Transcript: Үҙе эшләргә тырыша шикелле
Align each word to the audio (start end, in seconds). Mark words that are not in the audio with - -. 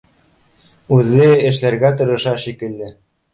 Үҙе 0.95 1.27
эшләргә 1.49 1.93
тырыша 2.01 2.35
шикелле 2.47 2.91